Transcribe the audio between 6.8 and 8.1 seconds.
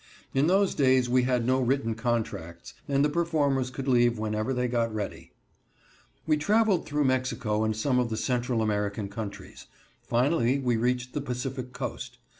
through Mexico and some of